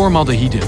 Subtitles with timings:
[0.00, 0.58] Formaldehyde.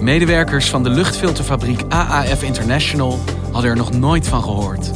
[0.00, 3.18] Medewerkers van de luchtfilterfabriek AAF International
[3.52, 4.90] hadden er nog nooit van gehoord.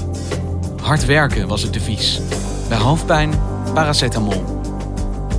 [0.83, 2.21] Hard werken was het devies.
[2.69, 3.31] Bij hoofdpijn,
[3.75, 4.63] paracetamol.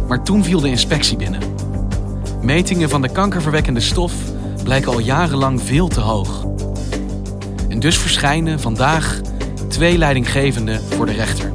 [0.08, 1.42] Maar toen viel de inspectie binnen.
[2.42, 4.14] Metingen van de kankerverwekkende stof
[4.64, 6.46] blijken al jarenlang veel te hoog.
[7.70, 9.22] En dus verschijnen vandaag
[9.68, 11.52] twee leidinggevenden voor de rechter.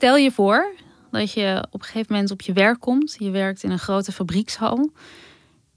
[0.00, 0.74] Stel je voor
[1.10, 3.16] dat je op een gegeven moment op je werk komt.
[3.18, 4.90] Je werkt in een grote fabriekshal.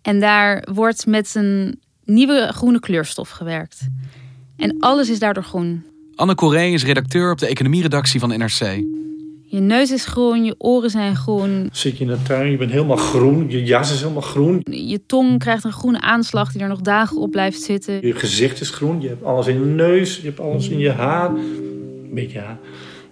[0.01, 3.87] En daar wordt met een nieuwe groene kleurstof gewerkt.
[4.57, 5.85] En alles is daardoor groen.
[6.15, 8.83] Anne Corré is redacteur op de economieredactie van NRC.
[9.45, 11.69] Je neus is groen, je oren zijn groen.
[11.71, 14.61] Zit je in de tuin, je bent helemaal groen, je jas is helemaal groen.
[14.63, 18.07] Je tong krijgt een groene aanslag die er nog dagen op blijft zitten.
[18.07, 20.91] Je gezicht is groen, je hebt alles in je neus, je hebt alles in je
[20.91, 21.29] haar.
[21.29, 22.57] Een beetje haar.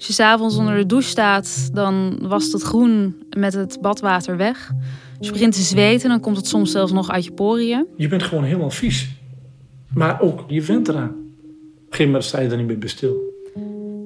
[0.02, 4.72] Als je s'avonds onder de douche staat, dan wast het groen met het badwater weg.
[5.18, 7.88] Als je begint te zweten, dan komt het soms zelfs nog uit je poriën.
[7.98, 9.10] Je bent gewoon helemaal vies.
[9.94, 11.10] Maar ook, je went eraan.
[11.10, 13.16] Op een gegeven moment sta je er niet meer bij stil.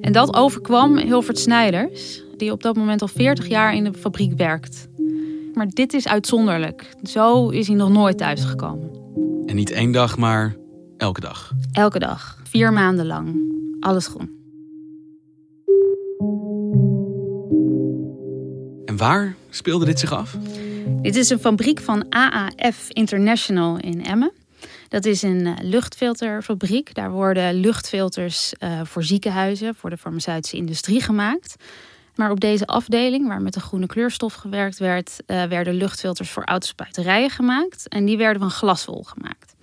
[0.00, 4.36] En dat overkwam Hilvert Snijders, die op dat moment al 40 jaar in de fabriek
[4.36, 4.88] werkt.
[5.54, 6.94] Maar dit is uitzonderlijk.
[7.02, 8.90] Zo is hij nog nooit thuisgekomen.
[9.46, 10.56] En niet één dag, maar
[10.96, 11.52] elke dag.
[11.72, 13.54] Elke dag, vier maanden lang.
[13.80, 14.35] Alles groen.
[18.96, 20.36] Waar speelde dit zich af?
[20.86, 24.32] Dit is een fabriek van AAF International in Emmen.
[24.88, 26.94] Dat is een eh, luchtfilterfabriek.
[26.94, 31.56] Daar worden luchtfilters uh, voor ziekenhuizen, voor de farmaceutische industrie gemaakt.
[32.14, 36.44] Maar op deze afdeling, waar met de groene kleurstof gewerkt werd, uh, werden luchtfilters voor
[36.44, 37.88] autospuiterijen gemaakt.
[37.88, 39.54] En die werden van glaswol gemaakt.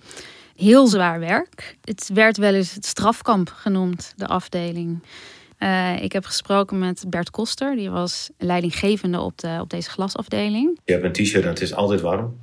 [0.56, 1.76] Heel zwaar werk.
[1.84, 5.02] Het werd wel eens het strafkamp genoemd, de afdeling.
[5.64, 10.80] Uh, ik heb gesproken met Bert Koster, die was leidinggevende op, de, op deze glasafdeling.
[10.84, 12.40] Je hebt een t-shirt en het is altijd warm.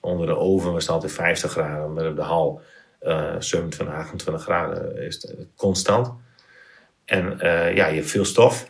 [0.00, 2.60] Onder de oven was het altijd 50 graden, maar op de hal
[3.02, 6.12] uh, 27, 28 graden is constant.
[7.04, 8.68] En uh, ja, je hebt veel stof.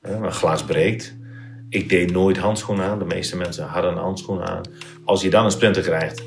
[0.00, 1.14] Een glas breekt.
[1.68, 2.98] Ik deed nooit handschoenen aan.
[2.98, 4.62] De meeste mensen hadden handschoenen aan.
[5.04, 6.22] Als je dan een splinter krijgt,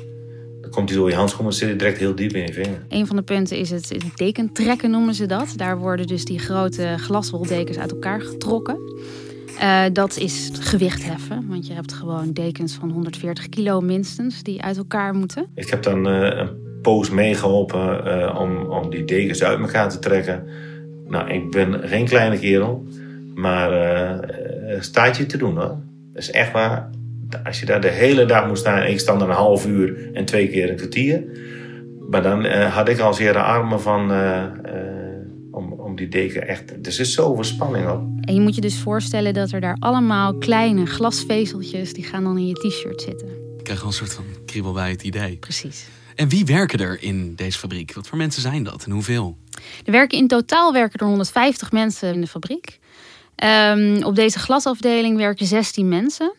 [0.68, 2.78] dan komt hij door je handschoenen en zit hij direct heel diep in je vinger.
[2.88, 5.52] Een van de punten is het, het dekentrekken noemen ze dat.
[5.56, 8.78] Daar worden dus die grote glaswoldekens uit elkaar getrokken.
[9.60, 14.62] Uh, dat is gewicht heffen, want je hebt gewoon dekens van 140 kilo minstens die
[14.62, 15.46] uit elkaar moeten.
[15.54, 19.98] Ik heb dan uh, een poos meegeholpen uh, om, om die dekens uit elkaar te
[19.98, 20.46] trekken.
[21.06, 22.86] Nou, ik ben geen kleine kerel,
[23.34, 23.70] maar
[24.80, 25.76] staat je te doen hoor.
[26.12, 26.90] Dat is echt waar.
[27.44, 30.24] Als je daar de hele dag moet staan, ik stand er een half uur en
[30.24, 31.24] twee keer een kwartier.
[32.10, 34.10] Maar dan had ik al zeer de armen van
[35.58, 36.86] om, om die deken echt.
[36.86, 38.02] Er zit zoveel spanning op.
[38.20, 42.38] En je moet je dus voorstellen dat er daar allemaal kleine glasvezeltjes, die gaan dan
[42.38, 43.28] in je t-shirt zitten.
[43.58, 45.36] Ik krijg wel een soort van kriebel bij het idee.
[45.36, 45.86] Precies.
[46.14, 47.94] En wie werken er in deze fabriek?
[47.94, 49.36] Wat voor mensen zijn dat en hoeveel?
[49.84, 52.78] Er werken in totaal werken er 150 mensen in de fabriek.
[53.44, 56.32] Um, op deze glasafdeling werken 16 mensen.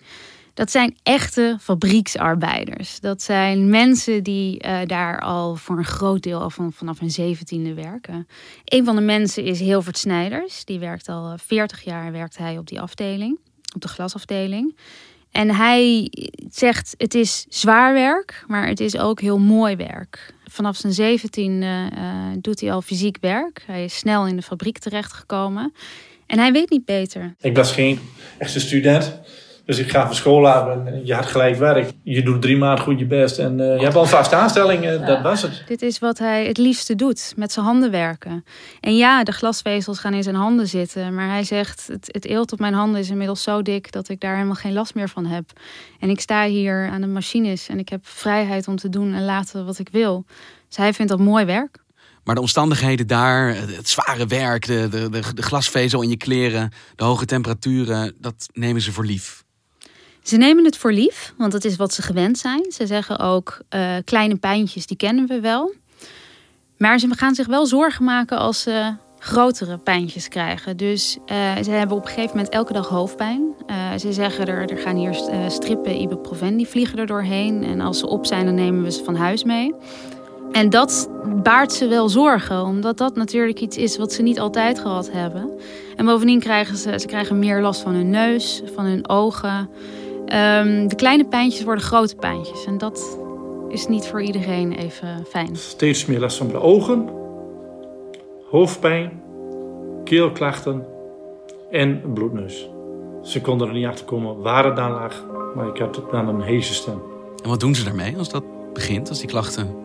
[0.60, 3.00] Dat zijn echte fabrieksarbeiders.
[3.00, 7.12] Dat zijn mensen die uh, daar al voor een groot deel al van, vanaf hun
[7.12, 8.28] zeventiende werken.
[8.66, 10.66] Een van de mensen is Hilvert Snijders.
[10.66, 13.40] Die werkt al 40 jaar werkt hij op die afdeling,
[13.76, 14.78] op de glasafdeling.
[15.32, 16.12] En hij
[16.50, 20.34] zegt: het is zwaar werk, maar het is ook heel mooi werk.
[20.46, 23.64] Vanaf zijn zeventiende uh, doet hij al fysiek werk.
[23.66, 25.74] Hij is snel in de fabriek terechtgekomen.
[26.26, 27.36] En hij weet niet beter.
[27.40, 28.00] Ik was geen
[28.38, 29.20] echte student.
[29.70, 31.92] Dus ik ga van school af en je had gelijk werk.
[32.04, 34.86] Je doet drie maanden goed je best en uh, je hebt al een vaste aanstelling.
[34.86, 35.64] Uh, Dat was het.
[35.68, 38.44] Dit is wat hij het liefste doet, met zijn handen werken.
[38.80, 41.16] En ja, de glasvezels gaan in zijn handen zitten.
[41.16, 43.92] Maar hij zegt, het, het eelt op mijn handen is inmiddels zo dik...
[43.92, 45.52] dat ik daar helemaal geen last meer van heb.
[46.00, 49.26] En ik sta hier aan de machines en ik heb vrijheid om te doen en
[49.26, 50.26] laten wat ik wil.
[50.68, 51.78] Dus hij vindt dat mooi werk.
[52.24, 56.72] Maar de omstandigheden daar, het zware werk, de, de, de, de glasvezel in je kleren,
[56.96, 59.48] de hoge temperaturen, dat nemen ze voor lief.
[60.24, 62.66] Ze nemen het voor lief, want dat is wat ze gewend zijn.
[62.72, 65.74] Ze zeggen ook uh, kleine pijntjes, die kennen we wel.
[66.78, 70.78] Maar ze gaan zich wel zorgen maken als ze grotere pijntjes krijgen.
[70.78, 73.42] Dus uh, ze hebben op een gegeven moment elke dag hoofdpijn.
[73.68, 75.14] Uh, ze zeggen er, er gaan hier
[75.48, 77.64] strippen ibuprofen, die vliegen er doorheen.
[77.64, 79.74] En als ze op zijn, dan nemen we ze van huis mee.
[80.52, 81.10] En dat
[81.44, 85.50] baart ze wel zorgen, omdat dat natuurlijk iets is wat ze niet altijd gehad hebben.
[85.96, 89.70] En bovendien krijgen ze, ze krijgen meer last van hun neus, van hun ogen.
[90.34, 92.66] Um, de kleine pijntjes worden grote pijntjes.
[92.66, 93.18] En dat
[93.70, 95.56] is niet voor iedereen even fijn.
[95.56, 97.10] Steeds meer last van de ogen,
[98.50, 99.22] hoofdpijn,
[100.04, 100.86] keelklachten
[101.72, 102.70] en bloedneus.
[103.24, 106.42] Ze konden er niet achter komen waar het dan lag, maar ik had dan een
[106.42, 107.02] heese stem.
[107.44, 108.44] En wat doen ze daarmee als dat
[108.74, 109.76] begint, als die klachten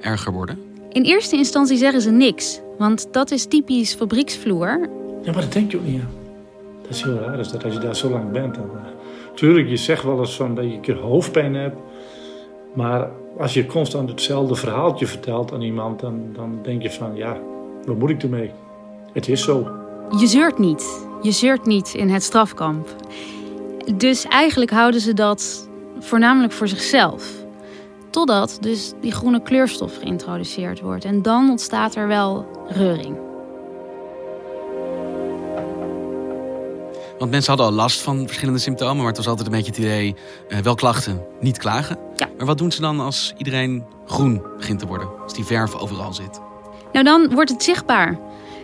[0.00, 0.58] erger worden?
[0.88, 4.88] In eerste instantie zeggen ze niks, want dat is typisch fabrieksvloer.
[5.22, 6.10] Ja, maar dat denk je ook niet aan.
[6.82, 8.54] Dat is heel raar, dus dat als je daar zo lang bent.
[8.54, 8.89] Dan, uh,
[9.40, 11.76] tuurlijk, je zegt wel eens van dat je een keer hoofdpijn hebt.
[12.74, 17.36] Maar als je constant hetzelfde verhaaltje vertelt aan iemand, dan, dan denk je van ja,
[17.84, 18.50] wat moet ik ermee?
[19.12, 19.68] Het is zo.
[20.18, 21.06] Je zeurt niet.
[21.22, 22.88] Je zeurt niet in het strafkamp.
[23.94, 27.32] Dus eigenlijk houden ze dat voornamelijk voor zichzelf.
[28.10, 31.04] Totdat dus die groene kleurstof geïntroduceerd wordt.
[31.04, 33.29] En dan ontstaat er wel reuring.
[37.20, 39.80] Want mensen hadden al last van verschillende symptomen, maar het was altijd een beetje het
[39.80, 40.14] idee:
[40.48, 41.98] uh, wel klachten, niet klagen.
[42.16, 42.28] Ja.
[42.36, 45.08] Maar wat doen ze dan als iedereen groen begint te worden?
[45.22, 46.40] Als die verf overal zit?
[46.92, 48.18] Nou, dan wordt het zichtbaar.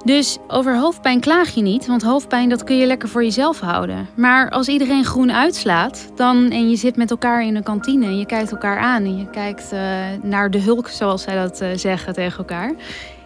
[0.05, 4.08] Dus over hoofdpijn klaag je niet, want hoofdpijn dat kun je lekker voor jezelf houden.
[4.14, 8.19] Maar als iedereen groen uitslaat, dan en je zit met elkaar in een kantine en
[8.19, 9.81] je kijkt elkaar aan en je kijkt uh,
[10.23, 12.75] naar de hulk, zoals zij dat uh, zeggen tegen elkaar.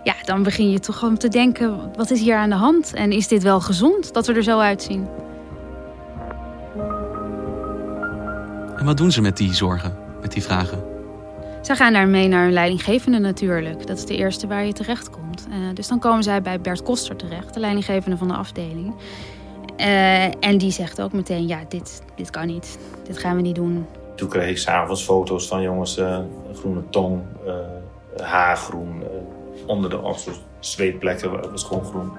[0.02, 2.94] Ja, dan begin je toch gewoon te denken: wat is hier aan de hand?
[2.94, 5.08] En is dit wel gezond dat we er zo uitzien?
[8.76, 10.84] En wat doen ze met die zorgen, met die vragen?
[11.60, 13.86] Zij gaan daarmee naar een leidinggevende natuurlijk.
[13.86, 15.46] Dat is de eerste waar je terecht komt.
[15.48, 18.94] Uh, dus dan komen zij bij Bert Koster terecht, de leidinggevende van de afdeling.
[19.76, 22.78] Uh, en die zegt ook meteen, ja, dit, dit kan niet.
[23.04, 23.86] Dit gaan we niet doen.
[24.16, 26.18] Toen kreeg ik s'avonds foto's van jongens, uh,
[26.54, 27.22] groene tong,
[28.16, 29.02] haargroen,
[29.70, 32.12] onder de oksels, zweetplekken was gewoon groen.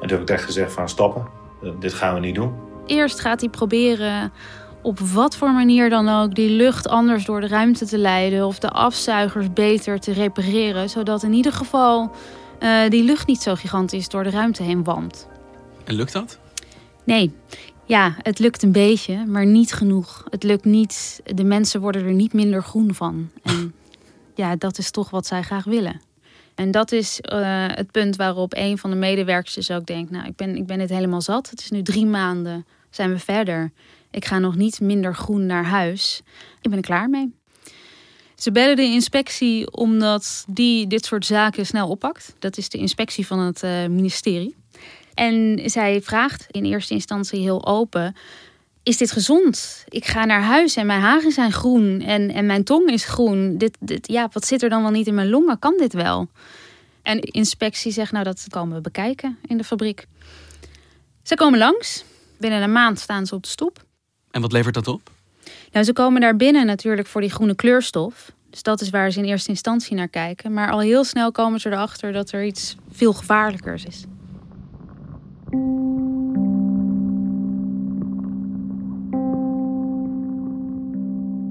[0.00, 1.26] En toen heb ik echt gezegd van stoppen,
[1.78, 2.54] dit gaan we niet doen.
[2.86, 4.32] Eerst gaat hij proberen
[4.82, 8.58] op wat voor manier dan ook die lucht anders door de ruimte te leiden of
[8.58, 12.10] de afzuigers beter te repareren, zodat in ieder geval
[12.60, 15.28] uh, die lucht niet zo gigantisch door de ruimte heen wand.
[15.84, 16.38] En lukt dat?
[17.04, 17.32] Nee.
[17.84, 20.24] Ja, het lukt een beetje, maar niet genoeg.
[20.30, 21.22] Het lukt niet.
[21.24, 23.30] De mensen worden er niet minder groen van.
[23.42, 23.74] En
[24.34, 26.00] ja, dat is toch wat zij graag willen.
[26.54, 30.36] En dat is uh, het punt waarop een van de medewerkers ook denkt: Nou, ik
[30.36, 31.50] ben, ik ben het helemaal zat.
[31.50, 33.72] Het is nu drie maanden, zijn we verder.
[34.10, 36.22] Ik ga nog niet minder groen naar huis.
[36.60, 37.34] Ik ben er klaar mee.
[38.34, 42.34] Ze bellen de inspectie omdat die dit soort zaken snel oppakt.
[42.38, 44.54] Dat is de inspectie van het uh, ministerie.
[45.14, 48.16] En zij vraagt in eerste instantie heel open:
[48.84, 49.84] Is dit gezond?
[49.88, 53.58] Ik ga naar huis en mijn haren zijn groen en, en mijn tong is groen.
[53.58, 55.58] Dit, dit, ja, wat zit er dan wel niet in mijn longen?
[55.58, 56.28] Kan dit wel?
[57.02, 60.06] En de inspectie zegt: Nou, dat komen we bekijken in de fabriek.
[61.22, 62.04] Ze komen langs.
[62.38, 63.84] Binnen een maand staan ze op de stoep.
[64.30, 65.10] En wat levert dat op?
[65.72, 68.32] Nou, ze komen daar binnen natuurlijk voor die groene kleurstof.
[68.50, 70.52] Dus dat is waar ze in eerste instantie naar kijken.
[70.52, 74.04] Maar al heel snel komen ze erachter dat er iets veel gevaarlijkers is.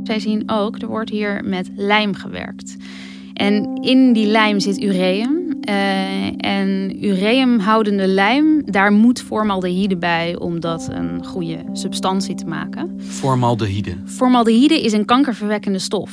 [0.04, 2.78] Zij zien ook, er wordt hier met lijm gewerkt.
[3.34, 5.42] En in die lijm zit ureum.
[5.70, 12.96] Uh, en ureumhoudende lijm, daar moet formaldehyde bij om dat een goede substantie te maken.
[13.00, 13.96] Formaldehyde?
[14.06, 16.12] Formaldehyde is een kankerverwekkende stof.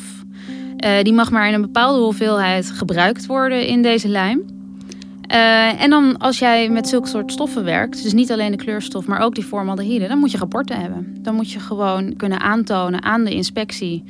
[0.84, 4.59] Uh, die mag maar in een bepaalde hoeveelheid gebruikt worden in deze lijm.
[5.30, 9.06] Uh, en dan als jij met zulke soort stoffen werkt, dus niet alleen de kleurstof,
[9.06, 11.16] maar ook die formaldehyde, dan moet je rapporten hebben.
[11.20, 14.04] Dan moet je gewoon kunnen aantonen aan de inspectie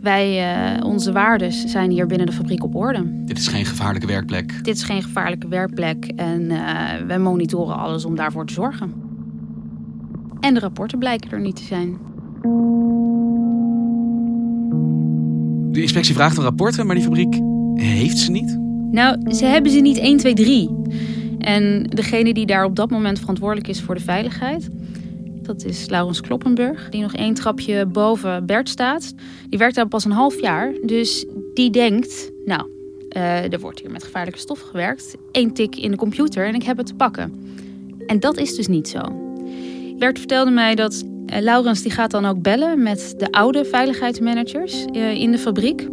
[0.00, 3.24] wij, uh, onze waardes zijn hier binnen de fabriek op orde.
[3.24, 4.64] Dit is geen gevaarlijke werkplek.
[4.64, 8.92] Dit is geen gevaarlijke werkplek en uh, wij monitoren alles om daarvoor te zorgen.
[10.40, 11.98] En de rapporten blijken er niet te zijn.
[15.72, 17.40] De inspectie vraagt om rapporten, maar die fabriek
[17.74, 18.65] heeft ze niet.
[18.90, 20.70] Nou, ze hebben ze niet 1, 2, 3.
[21.38, 24.68] En degene die daar op dat moment verantwoordelijk is voor de veiligheid,
[25.46, 29.14] dat is Laurens Kloppenburg, die nog één trapje boven Bert staat.
[29.48, 32.68] Die werkt daar pas een half jaar, dus die denkt, nou,
[33.16, 35.16] uh, er wordt hier met gevaarlijke stof gewerkt.
[35.32, 37.54] Eén tik in de computer en ik heb het te pakken.
[38.06, 39.00] En dat is dus niet zo.
[39.98, 44.84] Bert vertelde mij dat uh, Laurens die gaat dan ook bellen met de oude veiligheidsmanagers
[44.92, 45.88] uh, in de fabriek.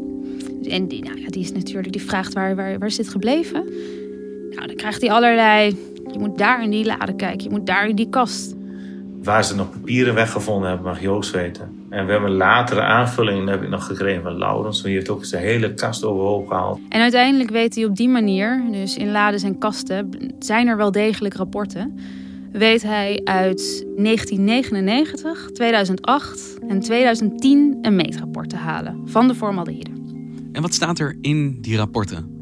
[0.68, 3.64] En die, nou ja, die is natuurlijk, die vraagt waar, waar, waar is dit gebleven?
[4.56, 5.78] Nou, dan krijgt hij allerlei.
[6.12, 8.56] Je moet daar in die lade kijken, je moet daar in die kast.
[9.24, 11.86] Waar ze nog papieren weggevonden hebben, mag Joost weten.
[11.90, 14.82] En we hebben latere aanvullingen heb ik nog gekregen van Laurens.
[14.82, 16.80] Die heeft ook zijn hele kast overhoop gehaald.
[16.90, 20.92] En uiteindelijk weet hij op die manier, dus in lades en kasten, zijn er wel
[20.92, 22.00] degelijk rapporten.
[22.52, 29.93] Weet hij uit 1999, 2008 en 2010 een meetrapport te halen van de formaldehyde.
[30.54, 32.42] En wat staat er in die rapporten?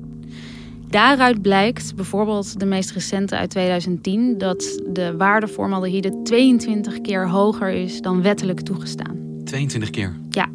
[0.88, 7.70] Daaruit blijkt bijvoorbeeld de meest recente uit 2010 dat de waarde formaldehyde 22 keer hoger
[7.70, 9.18] is dan wettelijk toegestaan.
[9.44, 10.16] 22 keer?
[10.30, 10.50] Ja.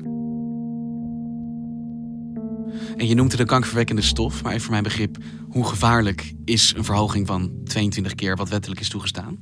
[2.97, 5.17] En je noemt het een kankerverwekkende stof, maar even voor mijn begrip,
[5.49, 9.39] hoe gevaarlijk is een verhoging van 22 keer wat wettelijk is toegestaan?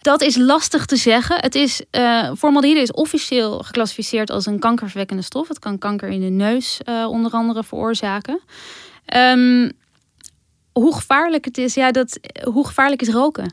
[0.00, 1.40] Dat is lastig te zeggen.
[1.40, 5.48] Het is, uh, formaldehyde is officieel geclassificeerd als een kankerverwekkende stof.
[5.48, 8.40] Het kan kanker in de neus uh, onder andere veroorzaken.
[9.16, 9.72] Um,
[10.72, 13.52] hoe gevaarlijk het is, ja, dat, hoe gevaarlijk is roken?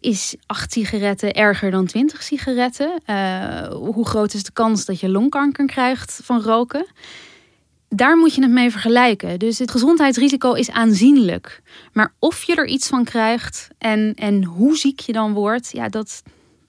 [0.00, 3.00] Is acht sigaretten erger dan 20 sigaretten?
[3.06, 6.86] Uh, hoe groot is de kans dat je longkanker krijgt van roken?
[7.96, 9.38] Daar moet je het mee vergelijken.
[9.38, 11.62] Dus het gezondheidsrisico is aanzienlijk.
[11.92, 15.88] Maar of je er iets van krijgt en, en hoe ziek je dan wordt, ja,
[15.88, 16.22] dat,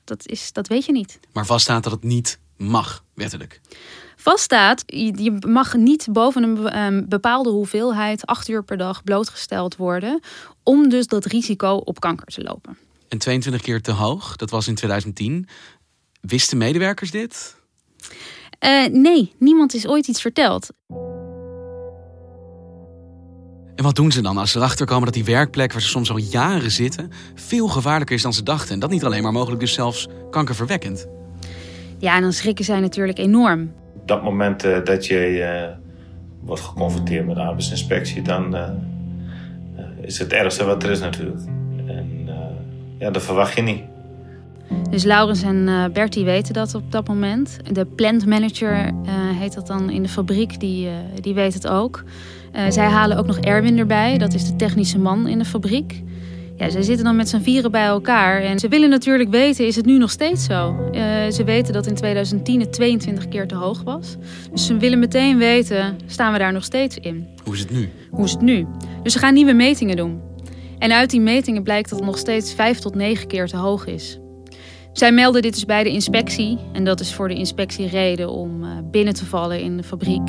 [0.03, 1.19] dat, is, dat weet je niet.
[1.33, 3.61] Maar vaststaat dat het niet mag, wettelijk
[4.29, 10.19] vaststaat, je mag niet boven een ehm, bepaalde hoeveelheid acht uur per dag blootgesteld worden,
[10.63, 12.77] om dus dat risico op kanker te lopen.
[13.07, 15.47] En 22 keer te hoog, dat was in 2010.
[16.21, 17.55] Wisten medewerkers dit?
[18.65, 20.69] Uh, nee, niemand is ooit iets verteld.
[23.77, 26.09] En wat doen ze dan als ze erachter komen dat die werkplek waar ze soms
[26.09, 28.73] al jaren zitten veel gevaarlijker is dan ze dachten?
[28.73, 31.07] En dat niet alleen, maar mogelijk dus zelfs kankerverwekkend.
[31.97, 33.71] Ja, en dan schrikken zij natuurlijk enorm
[34.07, 35.75] dat moment uh, dat je uh,
[36.45, 38.69] wordt geconfronteerd met de arbeidsinspectie, dan uh,
[40.01, 41.41] is het ergste wat er is natuurlijk.
[41.87, 42.29] En
[42.99, 43.81] ja, dat verwacht je niet.
[44.89, 47.57] Dus Laurens en Bertie weten dat op dat moment.
[47.71, 48.91] De plant manager
[49.47, 50.89] heet dat dan in de fabriek, die,
[51.21, 52.03] die weet het ook.
[52.69, 56.03] zij halen ook nog Erwin erbij, dat is de technische man in de fabriek.
[56.57, 58.41] Ja, zij zitten dan met z'n vieren bij elkaar.
[58.41, 60.75] En ze willen natuurlijk weten, is het nu nog steeds zo?
[60.91, 61.01] Uh,
[61.31, 64.15] ze weten dat in 2010 het 22 keer te hoog was.
[64.51, 67.27] Dus ze willen meteen weten, staan we daar nog steeds in?
[67.43, 67.89] Hoe is het nu?
[68.11, 68.67] Hoe is het nu?
[69.03, 70.21] Dus ze gaan nieuwe metingen doen.
[70.79, 73.85] En uit die metingen blijkt dat het nog steeds 5 tot 9 keer te hoog
[73.85, 74.19] is.
[74.97, 76.57] Zij melden dit dus bij de inspectie.
[76.73, 80.27] En dat is voor de inspectie reden om uh, binnen te vallen in de fabriek.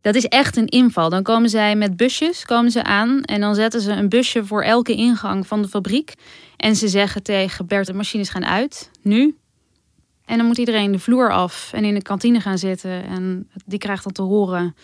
[0.00, 1.10] Dat is echt een inval.
[1.10, 4.62] Dan komen zij met busjes komen ze aan en dan zetten ze een busje voor
[4.62, 6.14] elke ingang van de fabriek.
[6.56, 9.36] En ze zeggen tegen Bert, de machines gaan uit, nu.
[10.24, 13.04] En dan moet iedereen de vloer af en in de kantine gaan zitten.
[13.04, 14.74] En die krijgt dan te horen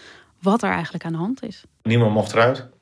[0.41, 1.65] wat er eigenlijk aan de hand is.
[1.83, 2.75] Niemand mocht eruit.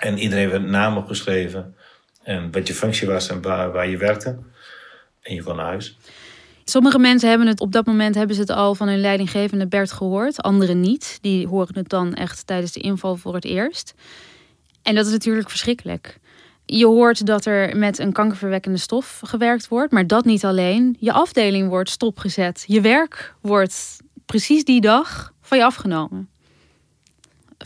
[0.00, 1.76] En iedereen werd naam opgeschreven.
[2.22, 4.38] En wat je functie was en waar, waar je werkte.
[5.22, 5.96] En je kon naar huis.
[6.64, 9.92] Sommige mensen hebben het op dat moment hebben ze het al van hun leidinggevende Bert
[9.92, 11.18] gehoord, anderen niet.
[11.20, 13.94] Die horen het dan echt tijdens de inval voor het eerst.
[14.82, 16.18] En dat is natuurlijk verschrikkelijk.
[16.64, 20.96] Je hoort dat er met een kankerverwekkende stof gewerkt wordt, maar dat niet alleen.
[21.00, 22.64] Je afdeling wordt stopgezet.
[22.66, 26.31] Je werk wordt precies die dag van je afgenomen.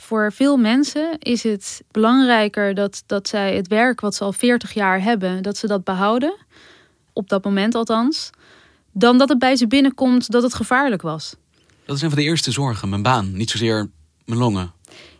[0.01, 4.73] Voor veel mensen is het belangrijker dat, dat zij het werk wat ze al 40
[4.73, 6.37] jaar hebben, dat ze dat behouden.
[7.13, 8.31] Op dat moment althans
[8.99, 11.37] dan dat het bij ze binnenkomt dat het gevaarlijk was.
[11.85, 13.91] Dat is een van de eerste zorgen, mijn baan, niet zozeer
[14.25, 14.73] mijn longen.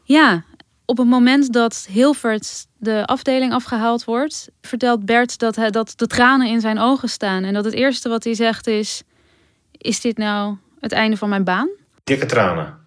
[0.03, 0.45] Ja,
[0.85, 6.07] op het moment dat Hilvert de afdeling afgehaald wordt, vertelt Bert dat, hij, dat de
[6.07, 7.45] tranen in zijn ogen staan.
[7.45, 9.03] En dat het eerste wat hij zegt is:
[9.71, 11.69] Is dit nou het einde van mijn baan?
[12.05, 12.86] Dikke tranen.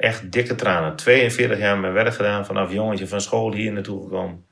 [0.00, 0.96] Echt dikke tranen.
[0.96, 4.44] 42 jaar mijn werk gedaan, vanaf jongetje van school hier naartoe gekomen.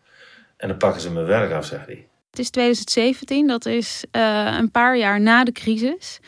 [0.56, 2.06] En dan pakken ze mijn werk af, zegt hij.
[2.30, 6.20] Het is 2017, dat is uh, een paar jaar na de crisis.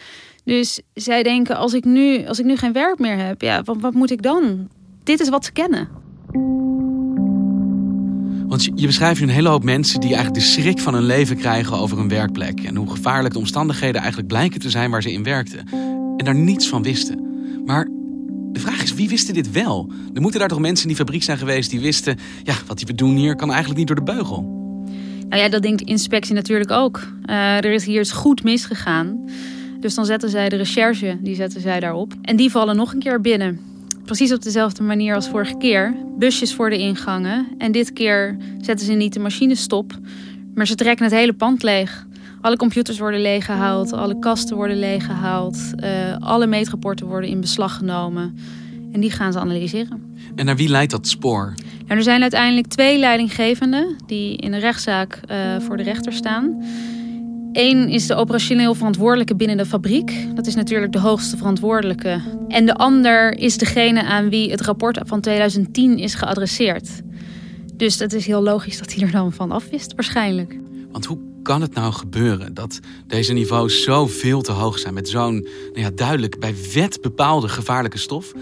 [0.44, 3.76] Dus zij denken, als ik nu, als ik nu geen werk meer heb, ja, wat,
[3.80, 4.68] wat moet ik dan?
[5.04, 5.88] Dit is wat ze kennen.
[8.46, 11.02] Want je, je beschrijft nu een hele hoop mensen die eigenlijk de schrik van hun
[11.02, 12.60] leven krijgen over hun werkplek.
[12.60, 15.68] En hoe gevaarlijk de omstandigheden eigenlijk blijken te zijn waar ze in werkten.
[16.16, 17.28] En daar niets van wisten.
[17.64, 17.88] Maar
[18.52, 19.92] de vraag is, wie wisten dit wel?
[20.14, 22.19] Er moeten daar toch mensen in die fabriek zijn geweest die wisten...
[22.42, 24.59] ja, wat we doen hier kan eigenlijk niet door de beugel.
[25.28, 27.00] Nou ja, dat denkt de inspectie natuurlijk ook.
[27.26, 29.28] Uh, er is hier iets goed misgegaan.
[29.80, 32.12] Dus dan zetten zij de recherche, die zetten zij daarop.
[32.23, 33.61] En die vallen nog een keer binnen.
[34.04, 35.95] Precies op dezelfde manier als vorige keer.
[36.19, 37.47] Busjes voor de ingangen.
[37.59, 39.99] En dit keer zetten ze niet de machine stop,
[40.54, 42.07] maar ze trekken het hele pand leeg.
[42.40, 48.38] Alle computers worden leeggehaald, alle kasten worden leeggehaald, uh, alle meetrapporten worden in beslag genomen.
[48.92, 50.14] En die gaan ze analyseren.
[50.35, 51.54] En naar wie leidt dat spoor?
[51.87, 56.62] Nou, er zijn uiteindelijk twee leidinggevenden die in een rechtszaak uh, voor de rechter staan.
[57.52, 60.26] Eén is de operationeel verantwoordelijke binnen de fabriek.
[60.35, 62.20] Dat is natuurlijk de hoogste verantwoordelijke.
[62.49, 66.90] En de ander is degene aan wie het rapport van 2010 is geadresseerd.
[67.75, 70.59] Dus dat is heel logisch dat hij er dan van afwist, waarschijnlijk.
[70.92, 75.09] Want hoe kan het nou gebeuren dat deze niveaus zo veel te hoog zijn met
[75.09, 75.35] zo'n
[75.73, 78.32] nou ja, duidelijk bij wet bepaalde gevaarlijke stof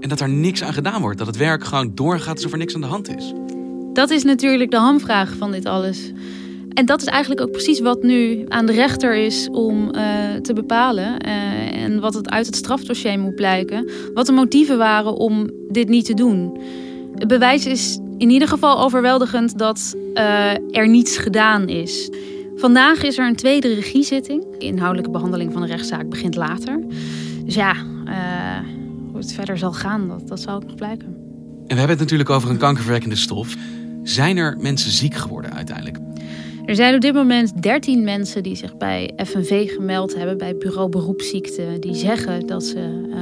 [0.00, 2.74] en dat er niks aan gedaan wordt, dat het werk gewoon doorgaat alsof er niks
[2.74, 3.32] aan de hand is?
[3.92, 6.12] Dat is natuurlijk de hamvraag van dit alles.
[6.74, 10.52] En dat is eigenlijk ook precies wat nu aan de rechter is om uh, te
[10.52, 11.26] bepalen.
[11.26, 13.90] Uh, en wat het uit het strafdossier moet blijken.
[14.14, 16.60] Wat de motieven waren om dit niet te doen.
[17.14, 22.10] Het bewijs is in ieder geval overweldigend dat uh, er niets gedaan is.
[22.56, 24.44] Vandaag is er een tweede regiezitting.
[24.58, 26.80] De inhoudelijke behandeling van de rechtszaak begint later.
[27.44, 27.74] Dus ja,
[29.10, 31.06] hoe het verder zal gaan, dat, dat zal ook nog blijken.
[31.06, 33.56] En we hebben het natuurlijk over een kankerverwekkende stof.
[34.02, 35.98] Zijn er mensen ziek geworden uiteindelijk?
[36.64, 40.88] Er zijn op dit moment 13 mensen die zich bij FNV gemeld hebben, bij Bureau
[40.88, 43.16] Beroepsziekten, die zeggen dat ze uh,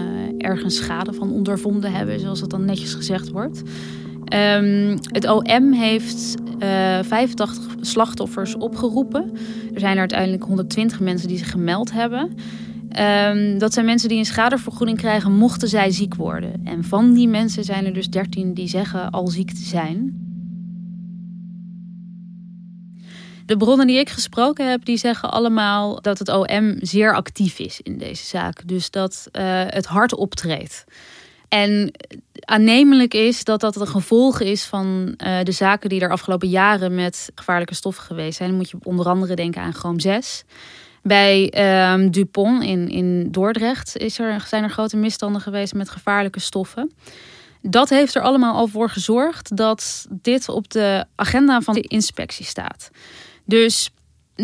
[0.49, 3.63] ergens schade van ondervonden hebben, zoals het dan netjes gezegd wordt.
[4.35, 9.31] Um, het OM heeft uh, eh, 85 slachtoffers opgeroepen.
[9.75, 12.37] Er zijn er uiteindelijk 120 mensen die zich gemeld hebben.
[13.01, 16.61] Um, dat zijn mensen die een schadevergoeding krijgen mochten zij ziek worden.
[16.65, 20.21] En van die mensen zijn er dus 13 die zeggen al ziek te zijn.
[23.47, 27.81] De bronnen die ik gesproken heb, die zeggen allemaal dat het OM zeer actief is
[27.81, 28.69] in deze zaak.
[28.69, 30.85] Dus dat uh, het hard optreedt.
[31.49, 31.93] En
[32.45, 36.95] aannemelijk is dat dat een gevolg is van uh, de zaken die er afgelopen jaren
[36.95, 38.49] met gevaarlijke stoffen geweest zijn.
[38.49, 40.45] Dan moet je onder andere denken aan Chroom 6.
[41.03, 41.53] Bij
[41.93, 46.93] um, Dupont in, in Dordrecht is er, zijn er grote misstanden geweest met gevaarlijke stoffen.
[47.61, 52.45] Dat heeft er allemaal al voor gezorgd dat dit op de agenda van de inspectie
[52.45, 52.91] staat.
[53.45, 53.91] Dus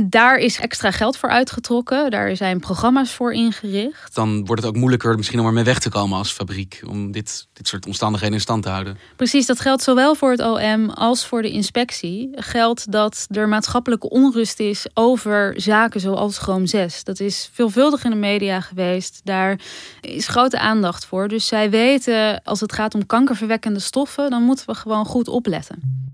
[0.07, 2.11] daar is extra geld voor uitgetrokken.
[2.11, 4.15] Daar zijn programma's voor ingericht.
[4.15, 6.83] Dan wordt het ook moeilijker misschien om ermee weg te komen als fabriek.
[6.87, 8.99] Om dit, dit soort omstandigheden in stand te houden.
[9.17, 12.31] Precies, dat geldt zowel voor het OM als voor de inspectie.
[12.35, 17.05] Geldt dat er maatschappelijke onrust is over zaken zoals Chrome 6.
[17.05, 19.21] Dat is veelvuldig in de media geweest.
[19.25, 19.61] Daar
[20.01, 21.29] is grote aandacht voor.
[21.29, 24.31] Dus zij weten, als het gaat om kankerverwekkende stoffen...
[24.31, 26.08] dan moeten we gewoon goed opletten.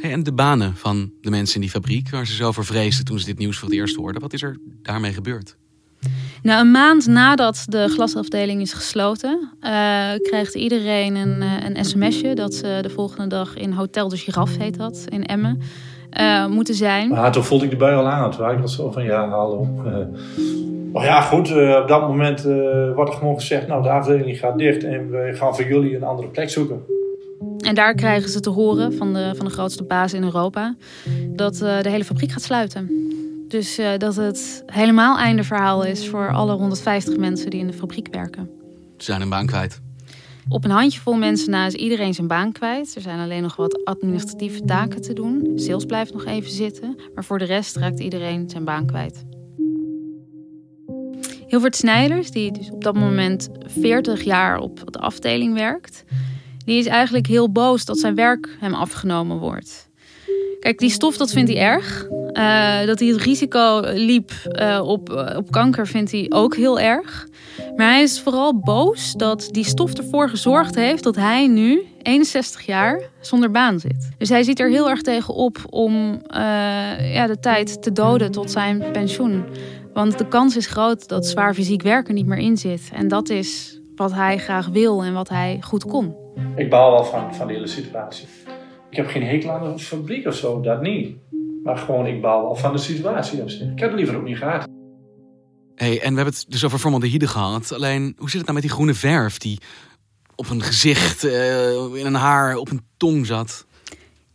[0.00, 3.18] En de banen van de mensen in die fabriek, waar ze zo voor vreesden toen
[3.18, 4.20] ze dit nieuws voor het eerst hoorden.
[4.20, 5.56] Wat is er daarmee gebeurd?
[6.42, 9.70] Nou, een maand nadat de glasafdeling is gesloten, uh,
[10.22, 14.62] krijgt iedereen een, uh, een sms'je dat ze de volgende dag in Hotel de Giraffe,
[14.62, 15.60] heet dat, in Emmen,
[16.20, 17.08] uh, moeten zijn.
[17.08, 18.30] Maar toen voelde ik de bui al aan.
[18.30, 19.64] Toen was ik al zo van, ja, hallo.
[20.92, 21.50] maar ja, goed,
[21.82, 22.42] op dat moment
[22.94, 26.04] wordt er gewoon gezegd, nou, de afdeling gaat dicht en we gaan voor jullie een
[26.04, 26.82] andere plek zoeken.
[27.70, 30.74] En daar krijgen ze te horen van de, van de grootste baas in Europa
[31.26, 32.90] dat uh, de hele fabriek gaat sluiten.
[33.48, 37.72] Dus uh, dat het helemaal einde verhaal is voor alle 150 mensen die in de
[37.72, 38.50] fabriek werken.
[38.96, 39.80] Ze zijn een baan kwijt.
[40.48, 42.94] Op een handjevol mensen na is iedereen zijn baan kwijt.
[42.94, 45.52] Er zijn alleen nog wat administratieve taken te doen.
[45.54, 46.96] Sales blijft nog even zitten.
[47.14, 49.24] Maar voor de rest raakt iedereen zijn baan kwijt.
[51.46, 56.04] Hilvert Snijders, die dus op dat moment 40 jaar op de afdeling werkt,
[56.70, 59.88] die is eigenlijk heel boos dat zijn werk hem afgenomen wordt.
[60.60, 62.06] Kijk, die stof, dat vindt hij erg.
[62.32, 66.80] Uh, dat hij het risico liep uh, op, uh, op kanker vindt hij ook heel
[66.80, 67.26] erg.
[67.76, 72.66] Maar hij is vooral boos dat die stof ervoor gezorgd heeft dat hij nu, 61
[72.66, 74.10] jaar, zonder baan zit.
[74.18, 76.22] Dus hij ziet er heel erg tegen op om
[77.12, 79.44] ja, de tijd te doden tot zijn pensioen.
[79.92, 82.90] Want de kans is groot dat zwaar fysiek werken niet meer in zit.
[82.92, 86.14] En dat is wat hij graag wil en wat hij goed kon.
[86.56, 88.26] Ik baal wel van, van de hele situatie.
[88.90, 91.16] Ik heb geen hekel aan de fabriek of zo, dat niet.
[91.64, 93.42] Maar gewoon, ik baal wel van de situatie.
[93.42, 94.68] Ik heb het liever ook niet gehad.
[95.74, 97.72] Hey, en we hebben het dus over formaldehyde gehad.
[97.72, 99.58] Alleen, hoe zit het nou met die groene verf die
[100.34, 103.66] op een gezicht, uh, in een haar, op een tong zat.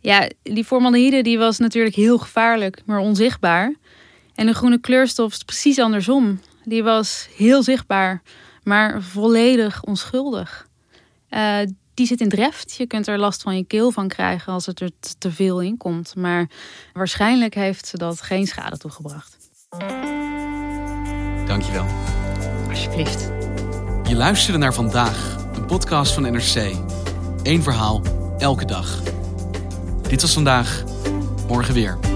[0.00, 3.74] Ja, die formaldehyde die was natuurlijk heel gevaarlijk, maar onzichtbaar.
[4.34, 6.40] En de groene kleurstof is precies andersom.
[6.64, 8.22] Die was heel zichtbaar,
[8.62, 10.66] maar volledig onschuldig.
[11.30, 11.58] Uh,
[11.96, 12.74] die zit in dreft.
[12.74, 15.76] Je kunt er last van je keel van krijgen als het er te veel in
[15.76, 16.14] komt.
[16.16, 16.50] Maar
[16.92, 19.36] waarschijnlijk heeft ze dat geen schade toegebracht.
[21.46, 21.86] Dankjewel.
[22.68, 23.30] Alsjeblieft.
[24.08, 26.74] Je luisterde naar vandaag, een podcast van NRC.
[27.42, 28.02] Eén verhaal,
[28.38, 29.02] elke dag.
[30.08, 30.84] Dit was vandaag,
[31.48, 32.15] morgen weer.